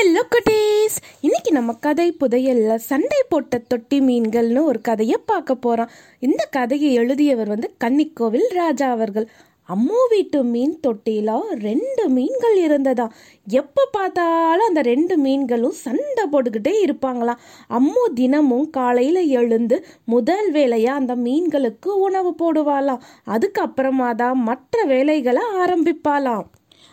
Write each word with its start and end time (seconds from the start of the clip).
Hello 0.00 0.20
குட்டீஸ் 0.32 0.94
இன்னைக்கு 1.20 1.52
நம்ம 1.52 1.72
கதை 1.72 2.16
புதையல்ல 2.20 2.74
சண்டை 2.74 3.18
போட்ட 3.28 3.58
தொட்டி 3.58 4.00
மீன்கள்னு 4.00 4.60
ஒரு 4.64 4.80
கதையை 4.80 5.16
பார்க்க 5.24 5.56
போறோம். 5.64 5.90
இந்த 6.18 6.46
கதையை 6.50 6.92
எழுதியவர் 6.92 7.48
வந்து 7.48 7.74
கன்னிக்கோவில் 7.84 8.46
ராஜா 8.48 8.90
அவர்கள். 8.90 9.26
அம்மு 9.68 9.98
வீட்டு 10.10 10.44
மீன் 10.44 10.80
தொட்டியில 10.86 11.34
ரெண்டு 11.52 12.08
மீன்கள் 12.08 12.56
இருந்ததா? 12.56 13.06
எப்போ 13.46 13.88
பார்த்தாலும் 13.92 14.66
அந்த 14.66 14.82
ரெண்டு 14.82 15.16
மீன்களும் 15.18 15.76
சண்டை 15.86 16.24
போட்டுக்கிட்டே 16.32 16.74
இருப்பாங்களாம் 16.86 17.42
அம்மு 17.68 18.04
தினமும் 18.14 18.70
காலையில் 18.70 19.22
எழுந்து 19.26 19.78
முதல் 20.04 20.52
வேலையா 20.52 20.94
அந்த 21.00 21.16
மீன்களுக்கு 21.16 21.88
உணவு 22.06 22.32
போடுவாளாம். 22.42 23.04
அதுக்கப்புறமா 23.26 24.14
தான் 24.14 24.38
மற்ற 24.38 24.84
வேலைகளை 24.84 25.42
ஆரம்பிப்பாளாம். 25.58 26.48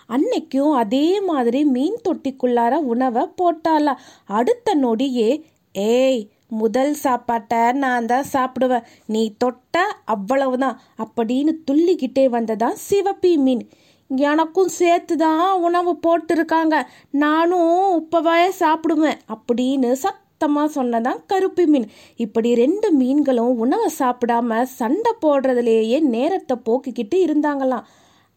அன்னைக்கும் 0.09 0.73
அதே 0.73 1.21
மாதிரி 1.21 1.65
மீன் 1.65 1.97
தொட்டிக்குள்ளார 2.07 2.73
உணவை 2.93 3.23
போட்டாளா. 3.41 3.93
அடுத்த 4.25 4.75
நொடியே 4.75 5.29
ஏய் 5.71 6.29
முதல் 6.49 6.93
சாப்பாட்டை 6.93 7.71
நான் 7.71 8.05
தான் 8.05 8.29
சாப்பிடுவேன். 8.33 8.85
நீ 9.05 9.23
தொட்ட 9.37 9.83
அவ்வளவுதான் 10.05 10.79
அப்படின்னு 11.03 11.53
துள்ளிக்கிட்டே 11.71 12.25
வந்ததான் 12.37 12.77
சிவப்பி 12.89 13.37
மீன். 13.37 13.63
எனக்கும் 14.09 14.71
சேர்த்து 14.79 15.17
தான் 15.17 15.59
உணவு 15.59 15.91
போட்டிருக்காங்க. 16.07 16.75
நானும் 17.23 17.71
உப்பவே 17.99 18.47
சாப்பிடுவேன் 18.59 19.19
அப்படின்னு 19.35 19.91
சத்தமாக 19.91 20.69
சொன்னதான் 20.77 21.19
கருப்பி 21.25 21.65
மீன். 21.65 21.87
இப்படி 22.15 22.55
ரெண்டு 22.55 22.91
மீன்களும் 22.91 23.55
உணவை 23.57 23.89
சாப்பிடாம 23.99 24.61
சண்டை 24.63 25.13
போடுறதுலேயே 25.25 25.99
நேரத்தை 25.99 26.57
போக்கிக்கிட்டு 26.65 27.19
இருந்தாங்களாம். 27.25 27.87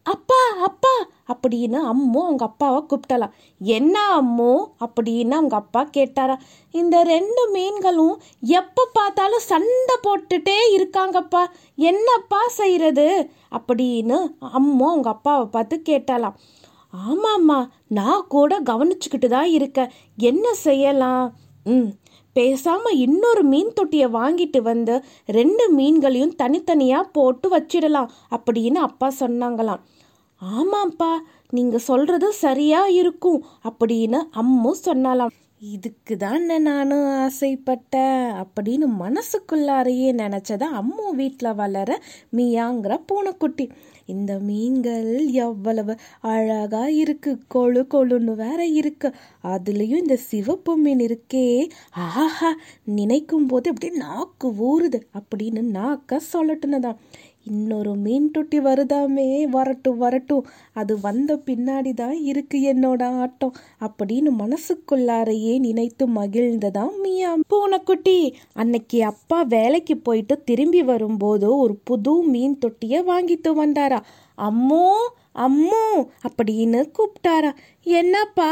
அப்பா 0.05 0.39
அப்பா 0.61 0.91
அப்படின்னு 1.31 1.79
அம்மு 1.89 2.19
அவங்க 2.23 2.43
அப்பாவை 2.45 2.79
கூப்பிட்டலாம் 2.81 3.33
என்ன 3.61 3.95
அம்மு? 4.21 4.51
அப்படின்னு 4.85 5.31
அவங்க 5.31 5.55
அப்பா 5.55 5.81
கேட்டாரா. 5.97 6.35
இந்த 6.71 7.03
ரெண்டு 7.03 7.49
மீன்களும் 7.51 8.15
எப்போ 8.39 8.83
பார்த்தாலும் 8.93 9.45
சண்டை 9.51 9.95
போட்டுட்டே 10.07 10.57
இருக்காங்கப்பா. 10.77 11.43
என்னப்பா 11.75 12.41
செய்கிறது 12.47 13.29
அப்படின்னு 13.57 14.17
அம்மு 14.59 14.85
அவங்க 14.91 15.09
அப்பாவை 15.09 15.45
பார்த்து 15.45 15.81
கேட்டாலாம் 15.89 16.37
ஆமாம்மா 17.09 17.59
நான் 17.87 18.27
கூட 18.27 18.59
கவனிச்சுக்கிட்டு 18.61 19.27
தான் 19.27 19.49
இருக்கேன். 19.49 19.91
என்ன 20.17 20.53
செய்யலாம்? 20.53 21.25
ம் 21.65 21.89
பேசாம 22.35 22.91
இன்னொரு 22.95 23.43
மீன் 23.43 23.73
தொட்டியை 23.73 24.07
வாங்கிட்டு 24.13 24.59
வந்து 24.61 24.93
ரெண்டு 25.25 25.65
மீன்களையும் 25.75 26.35
தனித்தனியாக 26.35 27.11
போட்டு 27.11 27.47
வச்சிடலாம் 27.57 28.09
அப்படின்னு 28.35 28.79
அப்பா 28.87 29.11
சொன்னாங்களாம். 29.19 29.81
ஆமாம்ப்பா 30.41 31.11
நீங்க 31.49 31.77
சொல்றது 31.77 32.33
சரியா 32.33 32.87
இருக்கும் 32.87 33.45
அப்படின்னு 33.69 34.19
அம்மு 34.35 34.71
சொன்னாலாம் 34.85 35.33
இதுக்கு 35.63 36.17
தான் 36.17 36.61
நானும் 36.61 37.07
ஆசைப்பட்டேன் 37.07 38.43
அப்படின்னு 38.43 38.87
மனசுக்குள்ளாரையே 38.99 40.09
நினச்சதா 40.11 40.63
அம்மு 40.73 41.15
வீட்டில் 41.15 41.55
வளர 41.55 42.01
மீயாங்கிற 42.33 43.01
பூனைக்குட்டி. 43.05 43.69
இந்த 44.05 44.39
மீன்கள் 44.39 45.27
எவ்வளவு 45.27 45.95
அழகாக 46.21 46.91
இருக்கு 46.91 47.39
கொழு 47.53 47.85
கொழுன்னு 47.93 48.35
வேற 48.35 48.65
இருக்கு. 48.65 49.13
அதுலேயும் 49.43 49.97
இந்த 49.97 50.15
சிவப்பு 50.15 50.77
மீன் 50.77 50.99
இருக்கே. 50.99 51.69
ஆஹா 51.91 52.55
நினைக்கும் 52.85 53.45
போது 53.45 53.69
அப்படியே 53.69 53.99
நாக்கு 53.99 54.49
ஊறுது 54.51 54.99
அப்படின்னு 55.13 55.61
நாக்க 55.73 56.19
சொல்லட்டுனதான் 56.33 56.97
இன்னொரு 57.43 57.95
மீன் 57.95 58.31
தொட்டி 58.31 58.59
வருதாமே 58.59 59.43
வரட்டும் 59.43 59.97
வரட்டும். 59.97 60.45
அது 60.73 60.99
வந்த 61.01 61.35
பின்னாடி 61.45 61.93
தான் 61.93 62.17
இருக்கு 62.21 62.73
என்னோட 62.73 63.03
ஆட்டம். 63.19 63.53
அப்படின்னு 63.79 64.29
மனசுக்குள்ளாரையே 64.39 65.59
நினைத்து 65.59 66.07
மகிழ்ந்ததான் 66.07 66.99
மியா. 67.01 67.35
பூனைக்குட்டி 67.47 68.35
அன்னைக்கு 68.53 69.03
அப்பா 69.03 69.41
வேலைக்கு 69.41 69.97
போயிட்டு 69.97 70.43
திரும்பி 70.43 70.83
வரும்போது 70.83 71.57
ஒரு 71.57 71.75
புது 71.83 72.23
மீன் 72.23 72.57
தொட்டியை 72.57 73.03
வாங்கிட்டு 73.03 73.49
வந்தாரா. 73.49 73.99
அம்மோ 74.49 74.85
அம்மு 75.45 75.83
அப்படின்னு 76.27 76.79
கூப்பிட்டாரா. 76.95 77.51
என்னப்பா 77.97 78.49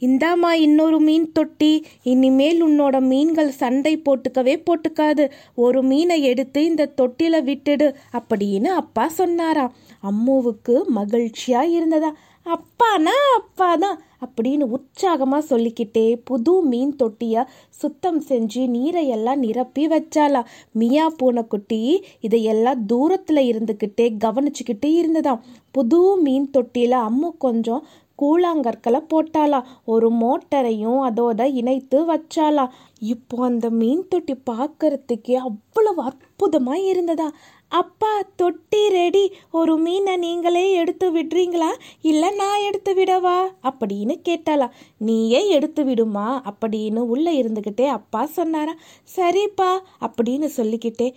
இந்தாம்மா 0.00 0.50
இன்னொரு 0.50 0.98
மீன் 1.00 1.32
தொட்டி. 1.32 1.70
இனிமேல் 2.02 2.60
உன்னோட 2.66 2.96
மீன்கள் 3.00 3.50
சண்டை 3.50 4.02
போட்டுக்கவே 4.04 4.54
போட்டுக்காது. 4.66 5.24
ஒரு 5.54 5.82
மீனை 5.82 6.18
எடுத்து 6.22 6.64
இந்த 6.64 6.84
தொட்டில 7.00 7.40
விட்டுடு 7.50 7.88
அப்படின்னு 8.18 8.70
அப்பா 8.82 9.08
சொன்னாராம் 9.08 9.74
அம்முவுக்கு 10.10 10.76
மகிழ்ச்சியா 10.96 11.62
இருந்ததா. 11.76 12.12
அப்பானா 12.46 13.16
அப்பாதான். 13.38 13.98
அப்படின்னு 14.24 14.60
உற்சாகமாக 14.60 15.56
சொல்லிக்கிட்டே 15.56 16.16
புது 16.24 16.62
மீன் 16.62 16.96
தொட்டியை 16.96 17.42
சுத்தம் 17.70 18.20
செஞ்சு 18.20 18.68
நீரை 18.68 19.08
எல்லாம் 19.08 19.38
நிரப்பி 19.38 19.86
வச்சாலாம் 19.88 20.46
மியா 20.72 21.06
பூனைக்குட்டி 21.16 22.04
இதையெல்லாம் 22.20 22.86
தூரத்தில் 22.86 23.42
இருந்துக்கிட்டே 23.52 24.08
கவனிச்சுக்கிட்டே 24.24 24.90
இருந்ததாம். 25.02 25.40
புது 25.70 26.16
மீன் 26.16 26.50
தொட்டியில் 26.50 26.98
அம்மு 26.98 27.30
கொஞ்சம் 27.38 27.84
கூழாங்கற்களை 28.20 29.00
போட்டாலாம் 29.14 29.64
ஒரு 29.84 30.10
மோட்டரையும் 30.12 31.00
அதோட 31.08 31.52
இணைத்து 31.52 31.98
வச்சாளா? 32.14 32.68
இப்போ 32.98 33.44
அந்த 33.44 33.70
மீன் 33.70 34.08
தொட்டி 34.08 34.34
பார்க்கறதுக்கே 34.50 35.32
அவ்வளவு 35.32 36.02
அற்புதமாக 36.02 36.78
இருந்ததா? 36.80 37.30
அப்பா 37.68 38.22
தொட்டி 38.36 38.88
ரெடி. 38.88 39.32
ஒரு 39.50 39.76
மீனை 39.76 40.16
நீங்களே 40.16 40.72
எடுத்து 40.72 41.12
விடுறீங்களா? 41.12 41.68
இல்லை 42.02 42.30
நான் 42.30 42.60
எடுத்து 42.60 42.94
விடவா? 42.94 43.38
அப்படின்னு 43.62 44.14
கேட்டாளா. 44.28 44.68
நீயே 44.96 45.48
எடுத்து 45.48 45.84
விடுமா? 45.84 46.42
அப்படின்னு 46.50 46.98
உள்ளே 46.98 47.42
இருந்துக்கிட்டே 47.42 47.86
அப்பா 47.86 48.26
சொன்னாரா. 48.26 48.74
சரிப்பா 49.16 49.70
அப்படின்னு 50.00 50.44
சொல்லிக்கிட்டே 50.44 51.14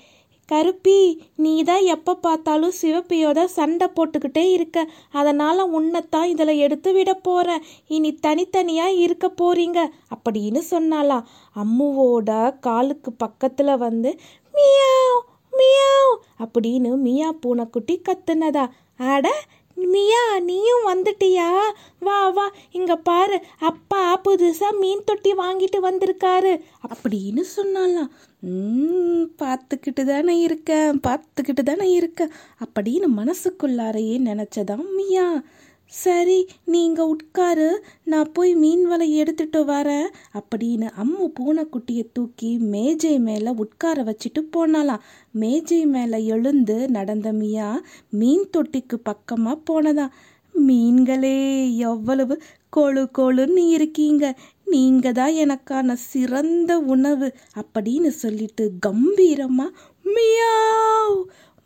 கருப்பி 0.49 0.97
நீ 1.35 1.51
தான் 1.63 1.83
எப்போ 1.93 2.13
பார்த்தாலும் 2.15 2.75
சிவப்பியோட 2.81 3.39
சண்டை 3.55 3.87
போட்டுக்கிட்டே 3.95 4.43
இருக்க. 4.55 4.77
அதனால் 5.11 5.71
உன்னைத்தான் 5.77 6.27
இதில் 6.33 6.61
எடுத்து 6.65 6.91
விட 6.93 7.11
போகிறேன் 7.27 7.65
இனி 7.87 8.11
தனித்தனியாக 8.25 8.99
இருக்க 9.05 9.27
போறீங்க 9.41 9.79
அப்படின்னு 10.15 10.63
சொன்னாலாம் 10.71 11.27
அம்முவோட 11.55 12.59
காலுக்கு 12.67 13.13
பக்கத்தில் 13.23 13.81
வந்து 13.85 14.11
மியாவ் 14.53 15.21
மியாவ் 15.53 16.13
அப்படின்னு 16.43 16.91
மியா 17.07 17.31
பூனைக்குட்டி 17.41 17.97
கத்துனதா. 18.09 18.65
அட 19.13 19.27
மியா 19.75 20.39
நீயும் 20.39 20.85
வந்துட்டியா? 20.87 21.49
வா 21.99 22.29
வா. 22.29 22.45
இங்க 22.71 22.95
பாரு 22.95 23.37
அப்பா 23.59 24.21
புதுசா 24.23 24.69
மீன் 24.79 25.03
தொட்டி 25.05 25.33
வாங்கிட்டு 25.33 25.77
வந்திருக்காரு. 25.81 26.53
அப்படின்னு 26.89 27.43
சொன்னாலாம் 27.55 28.09
பார்த்துக்கிட்டு 29.41 30.03
தானே 30.03 30.39
இருக்கேன் 30.39 30.99
பார்த்துக்கிட்டு 31.07 31.63
தானே 31.63 31.91
இருக்கேன் 31.91 32.31
அப்படின்னு 32.65 33.07
மனசுக்குள்ளாரையே 33.17 34.17
நினச்சதான் 34.29 34.85
மியா. 34.95 35.27
சரி 35.85 36.47
நீங்க 36.65 37.05
உட்காரு. 37.05 37.83
நான் 38.03 38.31
போய் 38.31 38.55
மீன் 38.55 38.85
வலை 38.85 39.15
எடுத்துட்டு 39.15 39.65
வரேன். 39.65 40.07
அப்படின்னு 40.33 40.89
அம்மு 41.03 41.31
பூனைக்குட்டியை 41.39 42.05
தூக்கி 42.13 42.57
மேஜை 42.57 43.19
மேலே 43.19 43.51
உட்கார 43.55 44.03
வச்சுட்டு 44.03 44.41
போனாலாம் 44.57 44.99
மேஜை 45.31 45.85
மேலே 45.85 46.25
எழுந்து 46.25 46.89
நடந்த 46.89 47.31
மியா 47.31 47.81
மீன் 48.09 48.49
தொட்டிக்கு 48.57 48.95
பக்கமாக 49.03 49.61
போனதா. 49.71 50.07
மீன்களே 50.67 51.75
எவ்வளவு 51.75 52.41
கொழு 52.75 53.09
கொழுன்னு 53.17 53.69
இருக்கீங்க. 53.69 54.39
நீங்க 54.65 55.11
தான் 55.11 55.31
எனக்கான 55.31 55.93
சிறந்த 55.93 56.79
உணவு 56.79 57.33
அப்படின்னு 57.55 58.07
சொல்லிட்டு 58.07 58.71
கம்பீரமா 58.85 59.69
மியாவ் 60.05 61.23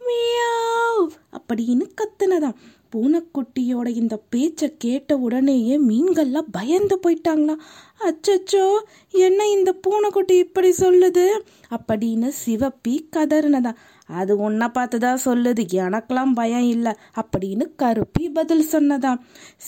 மியாவ் 0.08 1.08
அப்படின்னு 1.32 1.92
கத்துனதான் 2.02 2.56
பூனைக்குட்டியோட 2.96 3.88
இந்த 3.88 4.18
பேச்சை 4.30 4.76
கேட்ட 4.78 5.18
உடனேயே 5.18 5.80
மீன்கள்லாம் 5.80 6.48
பயந்து 6.52 7.00
போயிட்டாங்களாம் 7.08 7.64
அச்சச்சோ 8.00 8.80
என்ன 9.10 9.48
இந்த 9.48 9.74
பூனைக்குட்டி 9.74 10.38
இப்படி 10.38 10.70
சொல்லுது? 10.70 11.40
அப்படின்னு 11.70 12.32
சிவப்பி 12.46 13.00
கதறினதான் 13.16 13.78
அது 14.08 14.38
உன்னை 14.38 14.68
பார்த்து 14.68 15.00
தான் 15.00 15.20
சொல்லுது. 15.26 15.66
எனக்கெல்லாம் 15.74 16.34
பயம் 16.34 16.68
இல்லை. 16.68 16.94
அப்படின்னு 17.22 17.76
கருப்பி 17.76 18.30
பதில் 18.30 18.68
சொன்னதாம் 18.72 19.20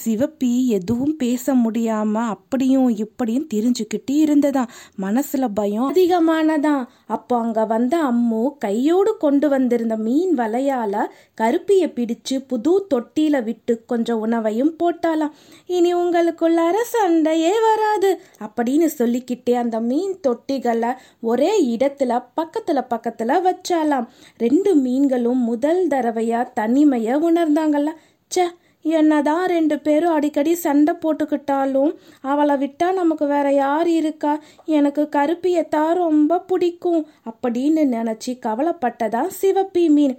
சிவப்பி 0.03 0.65
எதுவும் 0.65 1.15
பேச 1.15 1.55
முடியாம 1.55 2.13
அப்படியும் 2.13 2.89
இப்படியும் 2.89 3.47
தெரிஞ்சுக்கிட்டு 3.53 4.11
இருந்ததாம் 4.11 4.67
மனசுல 5.01 5.47
பயம் 5.53 5.93
அதிகமானதாம் 5.93 6.85
அப்போ 7.07 7.39
அங்க 7.39 7.65
வந்த 7.65 7.97
அம்மு 8.03 8.57
கையோடு 8.57 9.17
கொண்டு 9.17 9.49
வந்திருந்த 9.49 9.95
மீன் 9.97 10.37
வலையால 10.37 11.05
கருப்பியை 11.33 11.89
பிடிச்சு 11.89 12.45
புது 12.47 12.87
தொட்டியில 12.95 13.43
விட்டு 13.43 13.85
கொஞ்சம் 13.85 14.19
உணவையும் 14.19 14.75
போட்டாலாம் 14.83 15.31
இனி 15.65 15.95
உங்களுக்குள்ளார 15.95 16.73
சண்டையே 16.83 17.53
வராது. 17.61 18.21
அப்படின்னு 18.39 18.85
சொல்லிக்கிட்டே 18.85 19.53
அந்த 19.53 19.79
மீன் 19.79 20.19
தொட்டிகளை 20.27 20.93
ஒரே 21.21 21.65
இடத்துல 21.65 22.23
பக்கத்துல 22.41 22.85
பக்கத்துல 22.89 23.39
வச்சாலாம் 23.47 24.07
ரெண்டு 24.37 24.75
மீன்களும் 24.75 25.43
முதல் 25.43 25.87
தடவையா 25.87 26.47
தனிமைய 26.59 27.17
உணர்ந்தாங்கல்ல. 27.29 27.93
ச்சே 28.31 28.45
என்னதான் 28.81 29.45
ரெண்டு 29.45 29.79
பேரும் 29.79 30.11
அடிக்கடி 30.11 30.55
சண்டை 30.55 30.93
போட்டுக்கிட்டாலும் 30.93 31.95
அவளை 32.21 32.55
விட்டா 32.55 32.93
நமக்கு 32.93 33.27
வேற 33.27 33.51
யார் 33.51 33.89
இருக்கா? 33.89 34.39
எனக்கு 34.65 35.09
கருப்பியத்தான் 35.11 35.93
ரொம்ப 35.93 36.39
பிடிக்கும் 36.39 37.07
அப்படின்னு 37.31 37.83
நினச்சி 37.97 38.37
கவலைப்பட்டதா 38.45 39.27
சிவப்பி 39.41 39.89
மீன். 39.89 40.17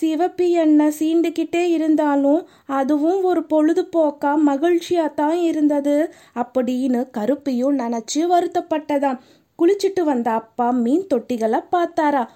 சிவப்பி 0.00 0.50
என்ன 0.50 0.88
சீண்டுக்கிட்டே 0.88 1.64
இருந்தாலும் 1.68 2.46
அதுவும் 2.66 3.22
ஒரு 3.22 3.40
பொழுதுபோக்கா 3.40 4.32
மகிழ்ச்சியா 4.46 5.14
தான் 5.14 5.38
இருந்தது 5.38 6.12
அப்படின்னு 6.34 7.10
கருப்பியும் 7.18 7.78
நினச்சி 7.78 8.22
வருத்தப்பட்டதாம் 8.32 9.20
குளிச்சுட்டு 9.58 10.04
வந்த 10.04 10.30
அப்பா 10.30 10.70
மீன் 10.70 11.06
தொட்டிகளை 11.14 11.64
பார்த்தாரா. 11.72 12.26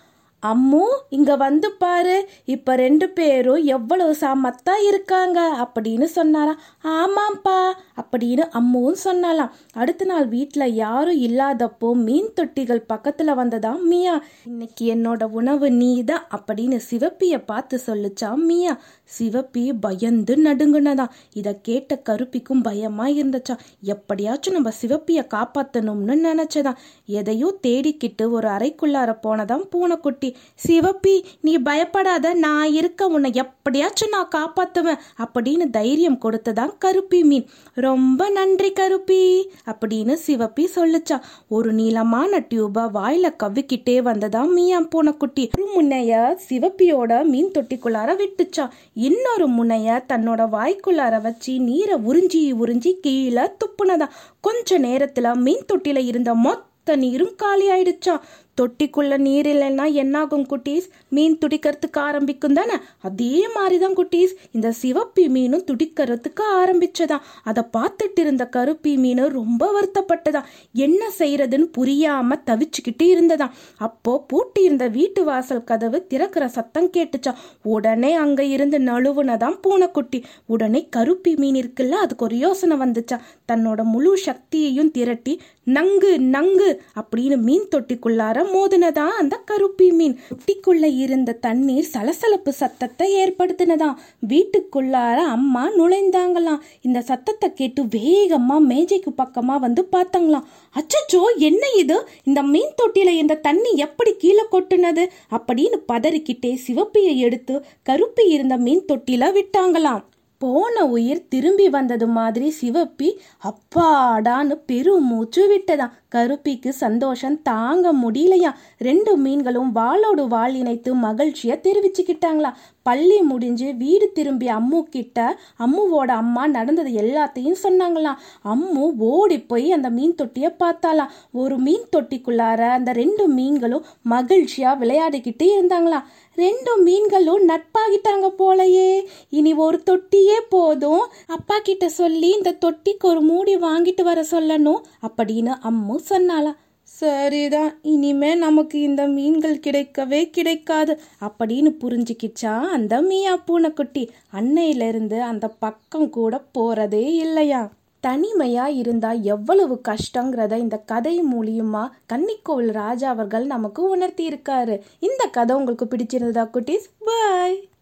அம்மு 0.47 0.83
இங்க 1.09 1.37
வந்து 1.37 1.73
பாரு 1.73 2.29
இப்ப 2.45 2.77
ரெண்டு 2.77 3.09
பேரும் 3.09 3.65
எவ்வளவு 3.65 4.17
சாமத்தா 4.21 4.75
இருக்காங்க 4.89 5.41
அப்படின்னு 5.63 6.05
சொன்னாராம். 6.05 6.61
ஆமாம்ப்பா 6.85 7.59
அப்படின்னு 7.97 8.45
அம்முவும் 8.53 8.97
சொன்னாலாம் 9.05 9.51
அடுத்த 9.73 10.05
நாள் 10.05 10.27
வீட்டில் 10.29 10.75
யாரும் 10.75 11.21
இல்லாதப்போ 11.21 11.93
மீன் 11.93 12.33
தொட்டிகள் 12.41 12.83
பக்கத்துல 12.93 13.35
வந்ததா 13.35 13.73
மியா. 13.73 14.23
இன்னைக்கு 14.47 14.95
என்னோட 14.95 15.25
உணவு 15.25 15.71
நீ 15.71 16.05
தான் 16.05 16.27
அப்படின்னு 16.37 16.81
சிவப்பிய 16.91 17.45
பார்த்து 17.45 17.81
சொல்லுச்சா 17.87 18.35
மியா. 18.35 18.79
சிவப்பி 19.19 19.73
பயந்து 19.81 20.37
நடுங்குனதான் 20.37 21.11
இதை 21.33 21.59
கேட்ட 21.63 21.99
கருப்பிக்கும் 21.99 22.63
பயமா 22.63 23.07
இருந்துச்சா 23.07 23.59
எப்படியாச்சும் 23.83 24.55
நம்ம 24.55 24.71
சிவப்பிய 24.71 25.27
காப்பாத்தணும்னு 25.35 26.17
நினைச்சதான் 26.29 26.77
எதையோ 27.07 27.55
தேடிக்கிட்டு 27.67 28.31
ஒரு 28.31 28.49
அறைக்குள்ளார 28.49 29.17
போனதான் 29.23 29.65
பூனைக்குட்டி. 29.71 30.30
சிவப்பி 30.69 31.25
நீ 31.41 31.57
பயப்படாத 31.59 32.35
நான் 32.35 32.73
இருக்க 32.73 33.07
உன்னை 33.07 33.31
எப்படியாச்சும் 33.35 34.09
நான் 34.09 34.29
காப்பாத்துவேன் 34.35 34.99
அப்படின்னு 35.19 35.71
தைரியம் 35.71 36.19
கொடுத்ததான் 36.23 36.79
கருப்பி 36.79 37.25
மீன். 37.25 37.49
ரொம்ப 37.75 38.29
நன்றி 38.29 38.73
கருப்பி 38.73 39.51
அப்படின்னு 39.67 40.17
சிவப்பி 40.27 40.69
சொல்லுச்சா. 40.75 41.21
ஒரு 41.49 41.73
நீளமான 41.73 42.39
டியூபா 42.39 42.91
வாயில 42.95 43.35
கவ்விக்கிட்டே 43.43 44.03
வந்ததா 44.03 44.43
மீயா 44.43 44.81
பூனைக்குட்டி 44.81 45.51
ஒரு 45.59 45.71
முனைய 45.75 46.39
சிவப்பியோட 46.49 47.25
மீன் 47.25 47.51
தொட்டிக்குள்ளார 47.51 48.17
விட்டுச்சா. 48.17 48.69
இன்னொரு 48.95 49.47
முனைய 49.47 50.05
தன்னோட 50.09 50.49
வாய்க்குள்ளார 50.53 51.21
வச்சு 51.23 51.59
நீரை 51.59 51.99
உறிஞ்சி 52.07 52.55
உறிஞ்சி 52.63 52.93
கீழே 53.01 53.43
துப்புனதா. 53.43 54.09
கொஞ்ச 54.41 54.79
நேரத்துல 54.79 55.35
மீன் 55.35 55.65
தொட்டில 55.73 56.07
இருந்த 56.07 56.35
மொத்த 56.35 56.97
நீரும் 56.97 57.35
காலி 57.37 57.69
ஆயிடுச்சாம் 57.71 58.21
தொட்டிக்குள்ள 58.61 59.19
நீர் 59.19 59.47
இல்லைன்னா 59.47 59.93
என்னாகும் 59.93 60.47
குட்டீஸ்? 60.47 60.87
மீன் 61.09 61.39
துடிக்கிறதுக்கு 61.47 61.99
ஆரம்பிக்கும் 61.99 62.53
தானே? 62.53 62.77
அதே 63.01 63.49
மாதிரி 63.49 63.79
தான் 63.79 63.97
குட்டீஸ். 63.97 64.35
இந்த 64.53 64.73
சிவப்பி 64.83 65.21
மீனும் 65.21 65.65
துடிக்கிறதுக்கு 65.71 66.43
ஆரம்பிச்சதான் 66.55 67.21
அதை 67.43 67.63
பார்த்துட்டு 67.77 68.21
இருந்த 68.21 68.47
கருப்பி 68.47 68.97
மீன் 68.97 69.09
ரொம்ப 69.17 69.63
வருத்தப்பட்டதா 69.77 70.43
என்ன 70.73 71.11
செய்யறதுன்னு 71.19 71.69
புரியாம 71.79 72.39
தவிச்சுக்கிட்டு 72.47 73.03
இருந்ததாம். 73.03 73.51
அப்போ 73.77 74.25
பூட்டி 74.29 74.63
இருந்த 74.63 74.89
வீட்டு 74.89 75.25
வாசல் 75.25 75.65
கதவு 75.65 76.07
திறக்கிற 76.07 76.49
சத்தம் 76.49 76.91
கேட்டுச்சா 76.97 77.35
உடனே 77.63 78.13
அங்க 78.15 78.45
இருந்து 78.45 78.79
நழுவுனதான் 78.79 79.59
பூனைக்குட்டி. 79.61 80.25
உடனே 80.47 80.89
கருப்பி 80.91 81.35
மீன் 81.35 81.55
இருக்குல்ல 81.55 81.91
அதுக்கு 81.91 82.25
ஒரு 82.25 82.37
யோசனை 82.37 82.77
வந்துச்சா 82.77 83.19
தன்னோட 83.53 83.83
முழு 83.83 84.19
சக்தியையும் 84.27 84.91
திரட்டி 84.91 85.41
நங்கு 85.77 86.11
நங்கு 86.35 86.69
அப்படின்னு 87.01 87.37
மீன் 87.37 87.67
தொட்டிக்குள்ளார 87.71 88.39
மோதினதா? 88.53 89.07
அந்த 89.21 89.37
கருப்பி 89.37 89.91
மீன். 89.91 90.15
தொட்டிக்குள்ள 90.31 90.97
இருந்த 90.97 91.33
தண்ணீர் 91.33 91.91
சலசலப்பு 91.95 92.53
சத்தத்தை 92.53 93.09
ஏற்படுத்தினதா 93.15 93.91
வீட்டுக்குள்ளார 94.29 95.19
அம்மா 95.37 95.65
நுழைந்தாங்களாம். 95.71 96.63
இந்த 96.81 97.01
சத்தத்தை 97.01 97.53
கேட்டு 97.53 97.83
வேகமா 97.97 98.59
மேஜைக்கு 98.61 99.13
பக்கமா 99.23 99.59
வந்து 99.59 99.89
பார்த்தாங்களாம். 99.93 100.49
அச்சச்சோ 100.75 101.23
என்ன 101.37 101.65
இது? 101.77 101.99
இந்த 102.25 102.43
மீன் 102.43 102.75
தொட்டியில 102.83 103.13
இந்த 103.23 103.35
தண்ணி 103.35 103.73
எப்படி 103.77 104.15
கீழே 104.15 104.47
கொட்டுனது? 104.53 105.07
அப்படின்னு 105.37 105.79
பதறிக்கிட்டே 105.93 106.59
சிவப்பியை 106.67 107.17
எடுத்து 107.17 107.65
கருப்பி 107.83 108.27
இருந்த 108.29 108.57
மீன் 108.57 108.85
தொட்டில 108.93 109.25
விட்டாங்களாம். 109.37 110.05
போன 110.43 110.85
உயிர் 110.87 111.27
திரும்பி 111.29 111.69
வந்தது 111.69 112.07
மாதிரி 112.19 112.47
சிவப்பி 112.61 113.09
அப்பாடான்னு 113.49 114.55
பெருமூச்சு 114.67 115.43
விட்டதாம். 115.51 115.97
கருப்பிக்கு 116.09 116.71
சந்தோஷம் 116.73 117.37
தாங்க 117.43 117.93
முடியலையா 117.95 118.51
ரெண்டு 118.79 119.13
மீன்களும் 119.17 119.71
வாளோடு 119.75 120.25
வாள் 120.29 120.55
இணைத்து 120.55 120.95
மகிழ்ச்சியை 120.95 121.57
தெரிவிச்சுக்கிட்டாங்களா 121.67 122.51
பள்ளி 122.83 123.19
முடிஞ்சு 123.23 123.67
வீடு 123.75 124.07
திரும்பி 124.13 124.47
அம்மு 124.49 124.79
கிட்ட 124.95 125.19
அம்முவோட 125.65 126.11
அம்மா 126.23 126.47
நடந்தது 126.47 126.91
எல்லாத்தையும் 127.03 127.61
சொன்னாங்களாம். 127.63 128.21
அம்மு 128.45 128.85
ஓடி 129.11 129.39
போய் 129.41 129.69
அந்த 129.73 129.91
மீன் 129.91 130.15
தொட்டியை 130.15 130.51
பார்த்தாலாம் 130.59 131.13
ஒரு 131.33 131.59
மீன் 131.59 131.87
தொட்டிக்குள்ளார 131.97 132.61
அந்த 132.79 132.93
ரெண்டு 132.93 133.27
மீன்களும் 133.29 133.87
மகிழ்ச்சியா 134.11 134.73
விளையாடிக்கிட்டு 134.83 135.47
இருந்தாங்களாம். 135.57 136.09
ரெண்டு 136.37 136.83
மீன்களும் 136.83 137.49
நட்பாகிட்டாங்க 137.49 138.29
போலயே. 138.39 139.03
இனி 139.29 139.55
ஒரு 139.55 139.83
தொட்டியே 139.91 140.39
போதும். 140.49 141.05
அப்பா 141.27 141.59
கிட்ட 141.59 141.89
சொல்லி 141.89 142.31
இந்த 142.31 142.57
தொட்டிக்கு 142.67 143.03
ஒரு 143.03 143.21
மூடி 143.21 143.57
வாங்கிட்டு 143.57 144.03
வர 144.03 144.25
சொல்லணும் 144.31 144.83
அப்படின்னு 145.09 145.55
அம்மு 145.71 145.97
சொன்னாலாம் 146.11 146.59
சரிதான் 146.85 147.79
இனிமே 147.83 148.35
நமக்கு 148.35 148.81
இந்த 148.81 149.07
மீன்கள் 149.07 149.61
கிடைக்கவே 149.67 150.31
கிடைக்காது 150.31 151.01
அப்படின்னு 151.21 151.71
புரிஞ்சுக்கிச்சா 151.81 152.61
அந்த 152.61 153.01
மீயா 153.01 153.37
பூனைக்குட்டி 153.47 154.11
அன்னையிலிருந்து 154.33 155.21
அந்த 155.21 155.49
பக்கம் 155.49 156.11
கூட 156.11 156.43
போறதே 156.59 157.05
இல்லையா. 157.15 157.71
தனிமையாக 158.01 158.71
இருந்தால் 158.71 159.23
எவ்வளவு 159.23 159.81
கஷ்டங்கிறத 159.89 160.59
இந்த 160.59 160.77
கதை 160.77 161.23
மூலியமா 161.23 161.89
கன்னிக்கோவில் 162.07 162.73
ராஜா 162.73 163.09
அவர்கள் 163.09 163.47
நமக்கு 163.47 163.97
உணர்த்தி 163.97 164.29
இருக்காரு 164.29 164.81
இந்த 164.99 165.27
கதை 165.27 165.57
உங்களுக்கு 165.57 165.85
பிடிச்சிருந்ததா 165.85 166.49
குட்டீஸ்? 166.53 166.89
பாய் 167.05 167.71